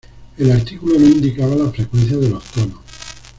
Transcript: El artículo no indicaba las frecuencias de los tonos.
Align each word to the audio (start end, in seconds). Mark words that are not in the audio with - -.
El 0.39 0.51
artículo 0.51 0.97
no 0.97 1.05
indicaba 1.05 1.53
las 1.55 1.75
frecuencias 1.75 2.19
de 2.21 2.29
los 2.29 2.43
tonos. 2.45 2.79